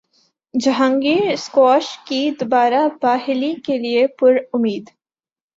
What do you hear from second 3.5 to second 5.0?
کیلئے پرامید